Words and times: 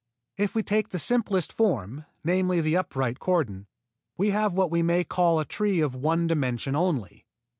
If 0.35 0.55
we 0.55 0.63
take 0.63 0.89
the 0.89 0.97
simplest 0.97 1.53
form, 1.53 2.05
namely 2.23 2.59
the 2.59 2.75
upright 2.75 3.19
cordon, 3.19 3.67
we 4.17 4.31
have 4.31 4.57
what 4.57 4.71
we 4.71 4.81
may 4.81 5.03
call 5.03 5.39
a 5.39 5.45
tree 5.45 5.79
of 5.79 5.93
one 5.93 6.25
dimension 6.25 6.75
only. 6.75 7.27